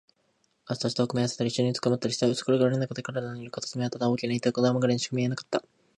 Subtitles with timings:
[0.67, 2.25] 腕と脚とを組み合わせたり、いっしょにうずくまったりした。
[2.25, 5.63] 薄暗がりのなかで、彼らのいる片隅はただ大きな糸玉ぐらいにしか見えなかった。